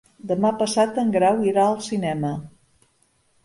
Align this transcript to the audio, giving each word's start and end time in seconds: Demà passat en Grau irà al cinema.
Demà 0.29 0.51
passat 0.61 0.97
en 1.03 1.11
Grau 1.17 1.45
irà 1.53 1.67
al 1.67 1.79
cinema. 1.91 2.35